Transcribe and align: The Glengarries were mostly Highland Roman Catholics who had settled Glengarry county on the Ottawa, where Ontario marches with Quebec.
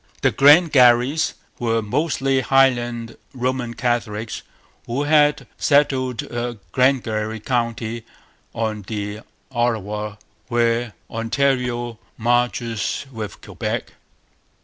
The 0.23 0.31
Glengarries 0.31 1.35
were 1.59 1.83
mostly 1.83 2.39
Highland 2.41 3.17
Roman 3.35 3.75
Catholics 3.75 4.41
who 4.87 5.03
had 5.03 5.45
settled 5.59 6.27
Glengarry 6.71 7.39
county 7.39 8.03
on 8.51 8.81
the 8.87 9.19
Ottawa, 9.51 10.15
where 10.47 10.93
Ontario 11.11 11.99
marches 12.17 13.05
with 13.11 13.41
Quebec. 13.41 13.91